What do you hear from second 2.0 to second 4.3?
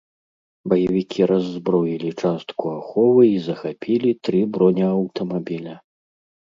частку аховы і захапілі